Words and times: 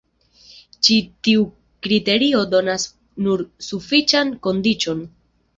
Ĉi 0.87 0.95
tiu 1.27 1.43
kriterio 1.87 2.41
donas 2.55 2.87
nur 3.27 3.47
sufiĉan 3.69 4.37
kondiĉon. 4.49 5.07